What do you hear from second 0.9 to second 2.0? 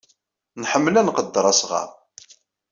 ad nqedder asɣar.